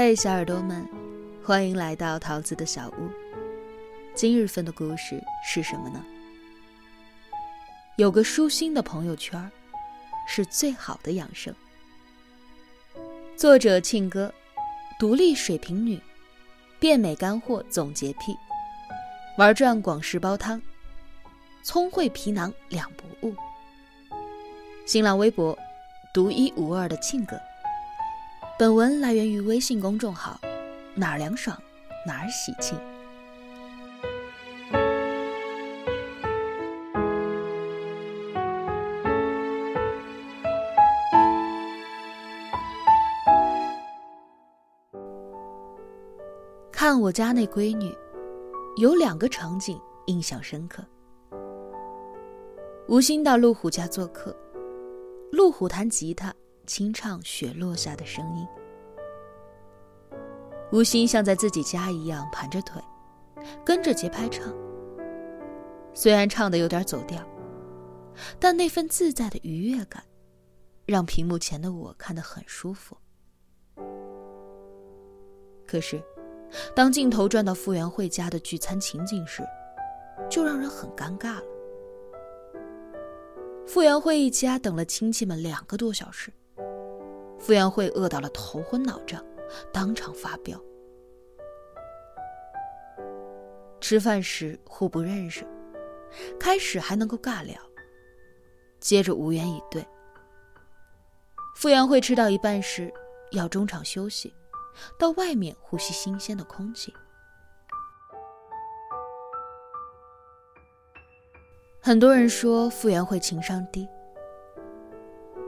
[0.00, 0.88] 嘿，小耳朵们，
[1.44, 3.10] 欢迎来到桃子的小屋。
[4.14, 6.00] 今日份的故事是什么呢？
[7.96, 9.50] 有个舒心的朋友圈，
[10.24, 11.52] 是最好的养生。
[13.36, 14.32] 作者：庆哥，
[15.00, 16.00] 独立水瓶女，
[16.78, 18.38] 变美干货总洁癖，
[19.36, 20.62] 玩转广式煲汤，
[21.64, 23.34] 聪慧皮囊两不误。
[24.86, 25.58] 新浪微博：
[26.14, 27.36] 独一无二的庆哥。
[28.58, 30.36] 本文来源于微信公众号
[30.92, 31.56] “哪儿凉爽
[32.04, 32.76] 哪儿喜庆”。
[46.72, 47.96] 看我家那闺女，
[48.78, 50.84] 有两个场景印象深刻。
[52.88, 54.36] 吴昕到陆虎家做客，
[55.30, 56.34] 陆虎弹吉他。
[56.68, 58.46] 清唱雪落下的声音，
[60.70, 62.78] 吴昕像在自己家一样盘着腿，
[63.64, 64.54] 跟着节拍唱。
[65.94, 67.26] 虽然唱的有点走调，
[68.38, 70.04] 但那份自在的愉悦感，
[70.84, 72.94] 让屏幕前的我看得很舒服。
[75.66, 76.02] 可是，
[76.76, 79.42] 当镜头转到傅园慧家的聚餐情景时，
[80.28, 81.44] 就让人很尴尬了。
[83.66, 86.30] 傅园慧一家等了亲戚们两个多小时。
[87.48, 89.24] 傅园慧饿到了头昏脑胀，
[89.72, 90.62] 当场发飙。
[93.80, 95.46] 吃饭时互不认识，
[96.38, 97.58] 开始还能够尬聊，
[98.80, 99.82] 接着无言以对。
[101.56, 102.92] 傅园慧吃到一半时
[103.32, 104.30] 要中场休息，
[104.98, 106.92] 到外面呼吸新鲜的空气。
[111.80, 113.88] 很多人说傅园慧情商低，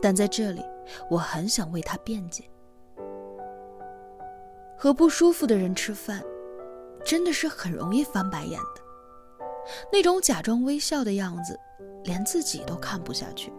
[0.00, 0.71] 但在这里。
[1.08, 2.44] 我很想为他辩解。
[4.76, 6.22] 和不舒服的人吃饭，
[7.04, 8.82] 真的是很容易翻白眼的。
[9.92, 11.56] 那种假装微笑的样子，
[12.02, 13.52] 连自己都看不下去。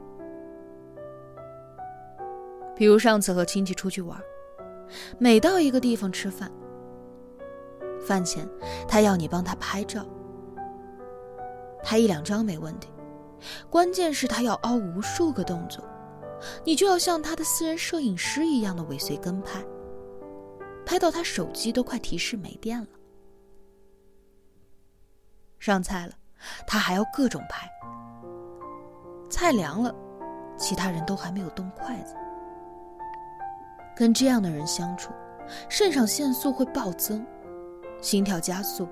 [2.76, 4.20] 比如上次和亲戚出去玩，
[5.18, 6.52] 每到一个地方吃饭，
[8.06, 8.46] 饭前
[8.86, 10.06] 他要你帮他拍照，
[11.82, 12.90] 拍一两张没问题，
[13.70, 15.82] 关键是他要凹无数个动作。
[16.64, 19.64] 你就要像他的私人摄影师一样的尾随跟拍，
[20.86, 22.88] 拍到他手机都快提示没电了。
[25.60, 26.14] 上菜了，
[26.68, 27.70] 他还要各种拍。
[29.30, 29.96] 菜凉了，
[30.58, 32.16] 其他人都还没有动筷子。
[33.96, 35.12] 跟这样的人相处，
[35.70, 37.26] 肾上腺素会暴增，
[38.02, 38.88] 心跳加速，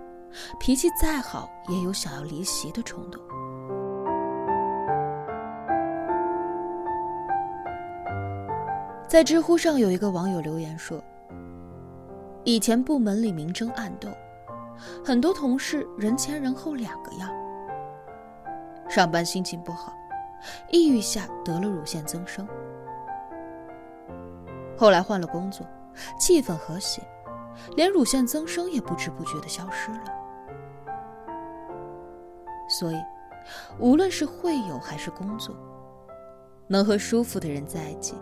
[0.60, 3.22] 脾气再好也有想要离席的冲动。
[9.12, 11.04] 在知乎上有一个网友留言说
[12.46, 14.08] ：“以前部门里明争暗斗，
[15.04, 17.30] 很多同事人前人后两个样。
[18.88, 19.92] 上班心情不好，
[20.72, 22.48] 抑郁下得了乳腺增生。
[24.78, 25.68] 后来换了工作，
[26.18, 27.02] 气氛和谐，
[27.76, 30.04] 连乳腺增生也不知不觉的消失了。
[32.70, 33.04] 所以，
[33.78, 35.54] 无论是会友还是工作，
[36.66, 38.16] 能和舒服的人在一起。”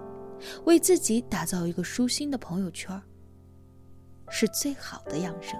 [0.66, 3.01] 为自己打造一个舒心的朋友圈，
[4.29, 5.59] 是最好的养生。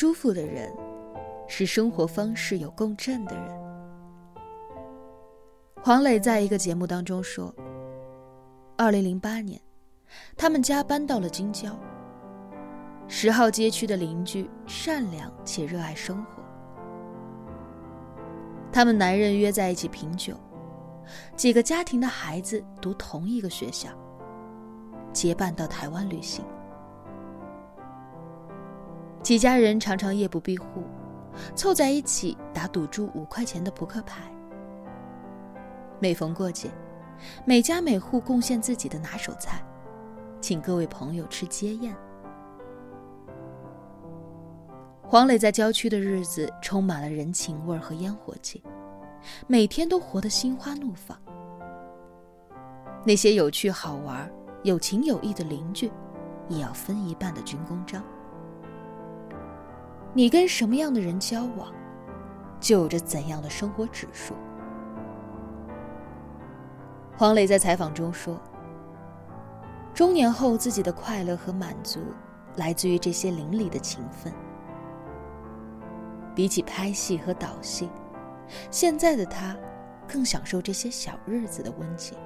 [0.00, 0.74] 舒服的人，
[1.46, 3.46] 是生活方式有共振的人。
[5.82, 7.54] 黄磊在一个节目当中说
[8.78, 9.60] ：“二零零八年，
[10.38, 11.78] 他们家搬到了京郊。
[13.08, 16.42] 十号街区的邻居善良且热爱生活。
[18.72, 20.32] 他们男人约在一起品酒，
[21.36, 23.90] 几个家庭的孩子读同一个学校，
[25.12, 26.42] 结伴到台湾旅行。”
[29.22, 30.82] 几家人常常夜不闭户，
[31.54, 34.22] 凑在一起打赌注五块钱的扑克牌。
[35.98, 36.70] 每逢过节，
[37.44, 39.62] 每家每户贡献自己的拿手菜，
[40.40, 41.94] 请各位朋友吃街宴。
[45.06, 48.62] 黄磊在郊区的日子充满了人情味和烟火气，
[49.46, 51.18] 每天都活得心花怒放。
[53.04, 54.30] 那些有趣好玩、
[54.62, 55.92] 有情有义的邻居，
[56.48, 58.02] 也要分一半的军功章。
[60.12, 61.72] 你跟什么样的人交往，
[62.58, 64.34] 就有着怎样的生活指数。
[67.16, 68.40] 黄磊在采访中说
[69.94, 72.00] ：“中年后自己的快乐和满足，
[72.56, 74.32] 来自于这些邻里的情分。
[76.34, 77.88] 比起拍戏和导戏，
[78.70, 79.56] 现在的他
[80.08, 82.18] 更享受这些小日子的温情。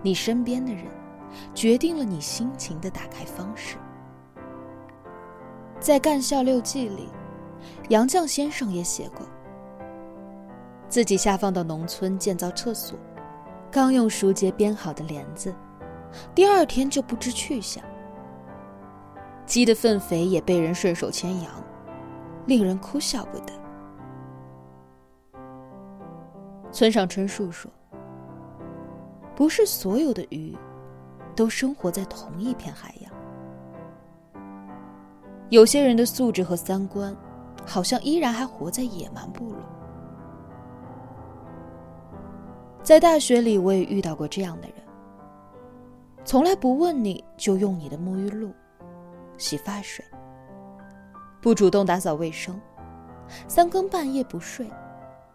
[0.00, 0.84] 你身边的人，
[1.52, 3.76] 决定了你心情的打开方式。”
[5.78, 7.08] 在《干校六记》里，
[7.90, 9.26] 杨绛先生也写过，
[10.88, 12.98] 自己下放到农村建造厕所，
[13.70, 15.54] 刚用熟结编好的帘子，
[16.34, 17.84] 第二天就不知去向。
[19.44, 21.52] 鸡的粪肥也被人顺手牵羊，
[22.46, 23.52] 令人哭笑不得。
[26.72, 27.70] 村上春树说
[29.36, 30.56] ：“不是所有的鱼，
[31.36, 33.05] 都生活在同一片海洋。”
[35.50, 37.16] 有些人的素质和三观，
[37.64, 39.58] 好像依然还活在野蛮部落。
[42.82, 44.76] 在大学里，我也遇到过这样的人，
[46.24, 48.52] 从来不问你就用你的沐浴露、
[49.38, 50.04] 洗发水，
[51.40, 52.60] 不主动打扫卫生，
[53.46, 54.68] 三更半夜不睡，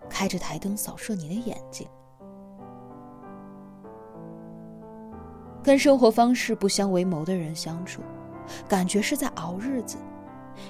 [0.09, 1.87] 开着台灯扫射你的眼睛。
[5.63, 8.01] 跟生活方式不相为谋的人相处。
[8.67, 9.97] 感觉是在熬日子，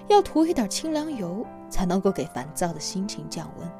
[0.07, 3.71] 要涂一点清凉油才能够给烦躁的心情降温。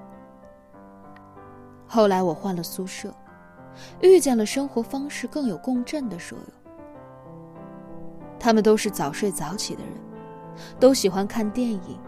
[1.88, 3.14] 后来我换了宿舍，
[4.02, 6.72] 遇见了生活方式更有共振的舍友。
[8.40, 9.94] 他们都是早睡早起的人，
[10.80, 12.00] 都喜欢看电影、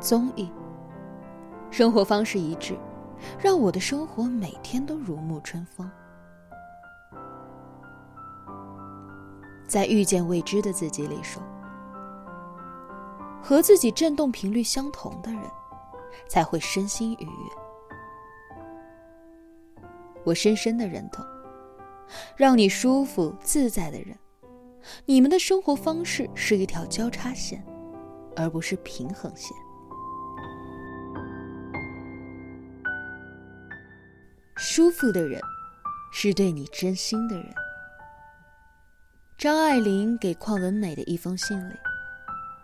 [0.00, 0.50] 综艺，
[1.70, 2.76] 生活方式一致，
[3.38, 5.90] 让我的生活每天都如沐春风。
[9.66, 11.42] 在遇见未知的自己里说，
[13.42, 15.42] 和自己振动频率相同的人，
[16.28, 17.50] 才会身心愉悦。
[20.24, 21.24] 我深深的认同，
[22.36, 24.18] 让你舒服自在的人，
[25.04, 27.62] 你们的生活方式是一条交叉线，
[28.36, 29.56] 而不是平衡线。
[34.56, 35.40] 舒服的人，
[36.12, 37.54] 是对你真心的人。
[39.36, 41.74] 张爱玲给邝文美的一封信里，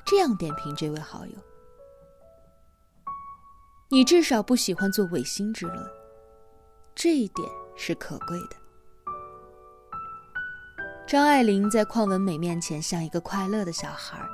[0.07, 1.33] 这样点评这位好友
[3.91, 5.87] ：“你至少不喜欢做违心之论，
[6.95, 7.47] 这一点
[7.77, 8.57] 是可贵的。”
[11.07, 14.25] 张爱玲在邝文美面前像一个快乐的小孩，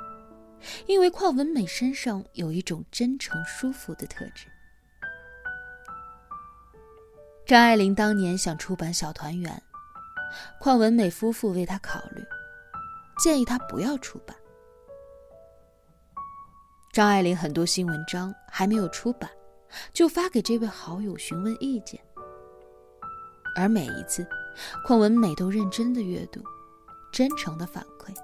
[0.85, 4.47] 因为邝文美身上有一种真诚舒服的特质。
[7.45, 9.51] 张爱玲当年想出版《小团圆》。
[10.59, 12.23] 邝文美夫妇为他考虑，
[13.19, 14.35] 建议他不要出版。
[16.91, 19.29] 张爱玲很多新文章还没有出版，
[19.93, 21.99] 就发给这位好友询问意见。
[23.55, 24.27] 而每一次，
[24.85, 26.41] 邝文美都认真的阅读，
[27.11, 28.15] 真诚的反馈。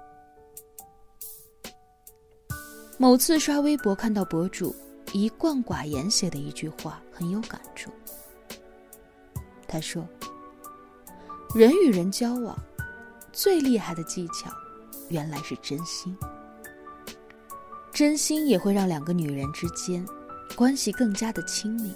[2.98, 4.74] 某次刷微博看到博主
[5.12, 7.90] 一贯寡言写的一句话，很有感触。
[9.68, 10.04] 他说。
[11.54, 12.58] 人与人交往，
[13.32, 14.50] 最厉害的技巧，
[15.08, 16.16] 原来是真心。
[17.92, 20.04] 真心也会让两个女人之间
[20.56, 21.94] 关系更加的亲密，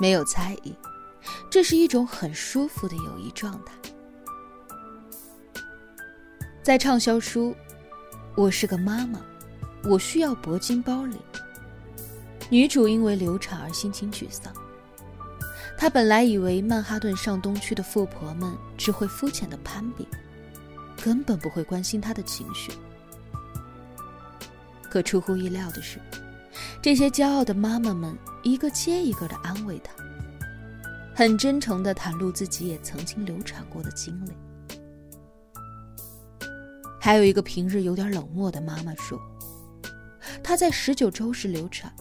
[0.00, 0.74] 没有猜疑，
[1.48, 3.72] 这是一种很舒服的友谊状态。
[6.60, 7.50] 在畅销书
[8.34, 9.20] 《我是个妈妈，
[9.84, 11.18] 我需要铂金包》里，
[12.50, 14.52] 女主因为流产而心情沮丧。
[15.82, 20.06] 她本来以为曼哈顿上东区的富婆们只会肤浅的攀比，
[21.02, 22.70] 根本不会关心她的情绪。
[24.88, 25.98] 可出乎意料的是，
[26.80, 29.92] 这些骄傲的妈妈们一个接一个的安慰她，
[31.16, 34.30] 很真诚的袒露自己也曾经流产过的经历。
[37.00, 39.20] 还有一个平日有点冷漠的妈妈说，
[40.44, 41.92] 她在十九周时流产，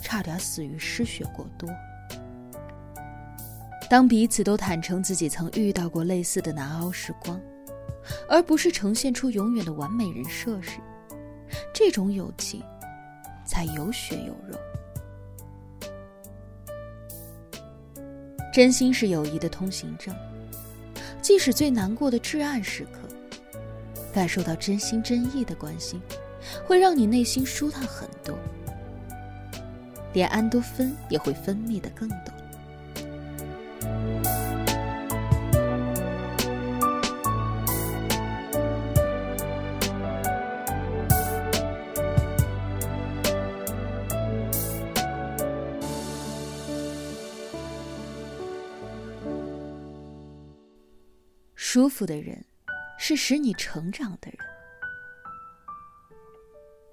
[0.00, 1.68] 差点死于失血过多。
[3.94, 7.40] 当彼此都坦诚自己曾遇到过类似的难熬时光，
[8.28, 10.80] 而不是呈现出永远的完美人设时，
[11.72, 12.60] 这种友情
[13.46, 14.58] 才有血有肉。
[18.52, 20.12] 真心是友谊的通行证，
[21.22, 23.08] 即使最难过的至暗时刻，
[24.12, 26.02] 感受到真心真意的关心，
[26.66, 28.36] 会让你内心舒坦很多，
[30.12, 32.34] 连安多芬也会分泌的更多。
[51.74, 52.40] 舒服的人
[52.96, 54.38] 是使你成长的人。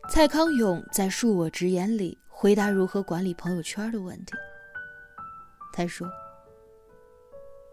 [0.10, 4.34] 蔡康永在恕我直言里回答如何管理朋友圈的问题。
[5.72, 6.10] 他说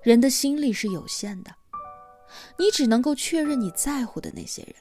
[0.09, 1.55] 人的心力是有限的，
[2.59, 4.75] 你只能够确认你在乎的那些人，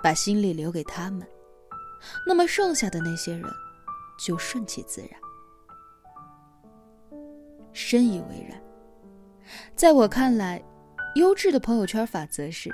[0.00, 1.26] 把心力留给他们，
[2.24, 3.42] 那么剩下的那些人
[4.16, 5.10] 就顺其自然。”
[7.74, 8.62] 深以为然。
[9.74, 10.62] 在我看来，
[11.16, 12.72] 优质的朋友圈法则是：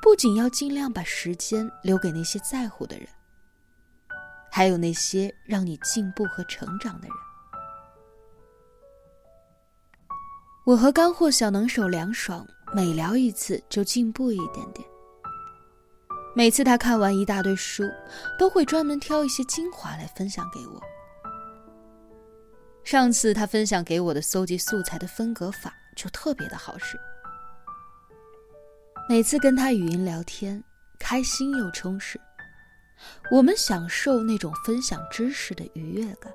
[0.00, 3.06] 不仅要尽量把时间留给那些在乎的人，
[4.50, 7.16] 还有那些让你进步和成长的人。
[10.64, 14.88] 我和干货小能手凉爽，每聊一次就进步一点点。
[16.36, 17.82] 每次他看完一大堆书，
[18.38, 20.80] 都会专门挑一些精华来分享给我。
[22.84, 26.96] 上次他分享给我的搜集素材的分隔法就特别的好使。
[29.08, 30.62] 每次跟他语音聊天，
[30.96, 32.20] 开心又充实，
[33.32, 36.32] 我们享受那种分享知识的愉悦感。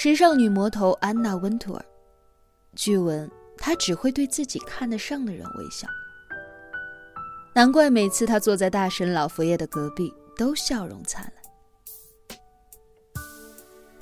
[0.00, 1.84] 时尚女魔头安娜温图尔，
[2.76, 5.88] 据闻她只会对自己看得上的人微笑，
[7.52, 12.38] 难怪每次她坐在大神老佛爷的隔壁都笑容灿烂。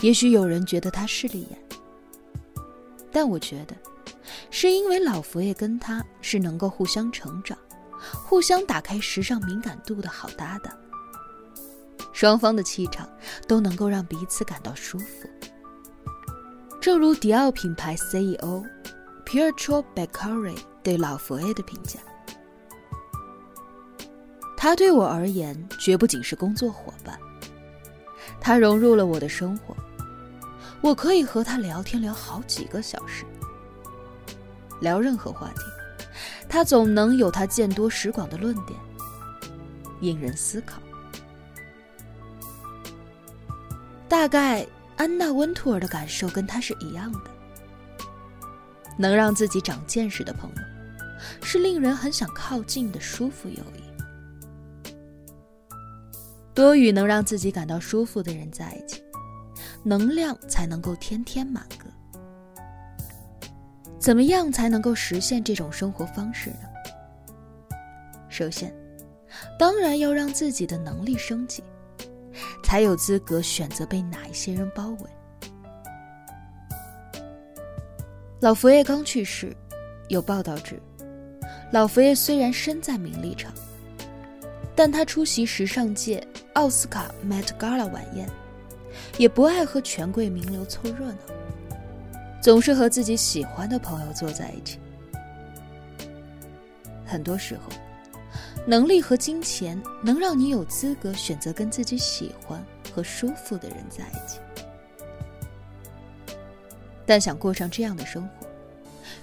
[0.01, 1.59] 也许有人觉得她势利眼，
[3.11, 3.75] 但我觉得，
[4.51, 7.57] 是因为老佛爷跟她是能够互相成长、
[7.99, 10.77] 互相打开时尚敏感度的好搭档，
[12.13, 13.09] 双方的气场
[13.49, 15.27] 都能够让彼此感到舒服。
[16.87, 18.65] 正如迪奥品牌 CEO
[19.25, 21.99] Pietro Beccari 对老佛爷的评价
[24.57, 27.19] ：“他对我而言，绝不仅是工作伙伴，
[28.41, 29.77] 他融入了我的生活。”
[30.81, 33.25] 我可以和他聊天聊好几个小时，
[34.81, 35.63] 聊任何话题，
[36.49, 38.79] 他总能有他见多识广的论点，
[40.03, 40.81] 引人思考。
[44.09, 44.65] 大概
[44.97, 47.21] 安娜温图尔的感受跟他是一样的。
[48.99, 50.57] 能让自己长见识的朋友，
[51.43, 53.83] 是令人很想靠近的舒服友谊。
[56.55, 59.03] 多与能让自己感到舒服的人在一起。
[59.83, 61.85] 能量才能够天天满格。
[64.01, 67.77] 怎么样才能够实现这种生活方式呢？
[68.29, 68.75] 首先，
[69.57, 71.63] 当然要让自己的能力升级，
[72.67, 75.11] 才有资格选择被哪一些人包围。
[78.41, 79.57] 老佛爷刚去世，
[80.09, 80.83] 有报道指，
[81.71, 83.53] 老佛爷虽然身在名利场，
[84.75, 86.21] 但他出席时尚界
[86.55, 88.29] 奥斯卡 Met Gala 晚宴。
[89.17, 91.19] 也不爱和权贵名流凑热闹，
[92.43, 94.81] 总是和自己喜欢的朋友坐在一起。
[97.05, 97.71] 很多时候，
[98.69, 102.61] 能力和金钱能让你有资格选择跟自己喜欢
[102.93, 104.41] 和舒服的人在一起。
[107.07, 108.47] 但想过上这样的生活，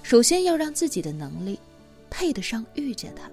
[0.02, 1.60] 首先要让自己的能力
[2.08, 3.32] 配得上遇见他们。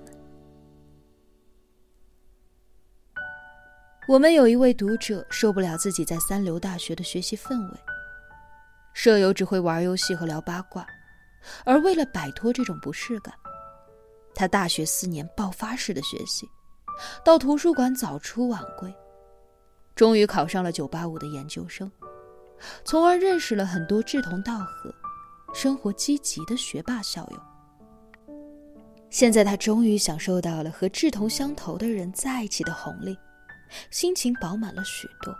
[4.09, 7.77] 我们有一位读者受不了自己在三流大学的学习氛围，
[8.93, 10.85] 舍友只会玩游戏和聊八卦，
[11.63, 13.33] 而为了摆脱这种不适感，
[14.33, 16.47] 他大学四年爆发式的学习，
[17.23, 18.93] 到图书馆早出晚归，
[19.95, 21.91] 终于考上了985的研究生，
[22.83, 24.93] 从而认识了很多志同道合、
[25.53, 28.33] 生活积极的学霸校友。
[29.09, 33.17] 现在他终于享受到了和志同相投的人在一起的红利。
[33.89, 35.33] 心情饱满了许多。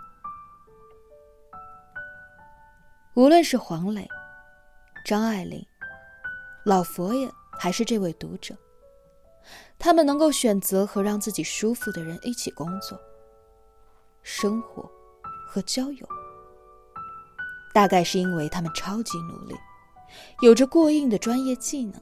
[3.14, 4.08] 无论是黄磊、
[5.04, 5.62] 张爱玲、
[6.64, 8.56] 老佛爷，还是这位读者，
[9.84, 12.96] 他们能够选择和让自己舒服的人一起工作、
[14.22, 14.88] 生活
[15.44, 16.08] 和交友，
[17.74, 19.56] 大概是因为他们超级努力，
[20.40, 22.00] 有着过硬的专业技能，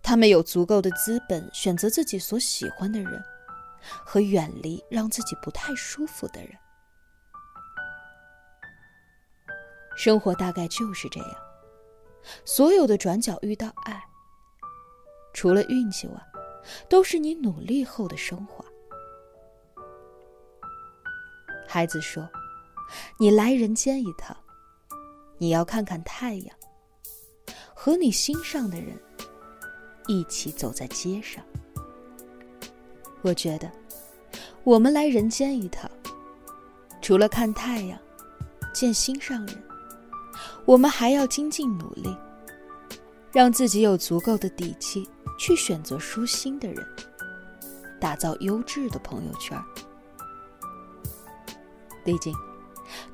[0.00, 3.20] 他们有足够的资本选择自己所喜欢的人。
[4.04, 6.50] 和远离让自己不太舒服的人，
[9.96, 11.30] 生活大概就是这样。
[12.44, 14.02] 所有的转角遇到爱，
[15.36, 16.14] 除了运气外，
[16.88, 18.64] 都是你努力后的升华。
[21.68, 22.26] 孩子说
[23.20, 24.34] ：“你来人间一趟，
[25.36, 26.56] 你要看看太阳，
[27.74, 28.98] 和你心上的人
[30.06, 31.44] 一起走在街上。”
[33.20, 33.70] 我觉得，
[34.64, 35.90] 我们来人间一趟，
[37.02, 37.98] 除了看太阳、
[38.72, 39.62] 见心上人，
[40.64, 42.16] 我们还要精进努力，
[43.32, 45.06] 让自己有足够的底气
[45.38, 46.86] 去选择舒心的人，
[48.00, 49.60] 打造优质的朋友圈。
[52.04, 52.34] 毕竟，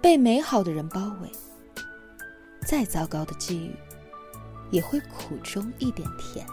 [0.00, 1.30] 被美好的人包围，
[2.66, 3.74] 再糟糕的际遇，
[4.70, 6.46] 也会苦中一点甜。